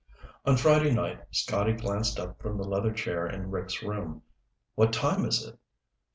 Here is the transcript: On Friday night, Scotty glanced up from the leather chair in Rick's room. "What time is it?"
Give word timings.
On 0.45 0.57
Friday 0.57 0.91
night, 0.95 1.19
Scotty 1.29 1.73
glanced 1.73 2.19
up 2.19 2.41
from 2.41 2.57
the 2.57 2.63
leather 2.63 2.91
chair 2.91 3.27
in 3.27 3.51
Rick's 3.51 3.83
room. 3.83 4.23
"What 4.73 4.93
time 4.93 5.25
is 5.25 5.45
it?" 5.45 5.59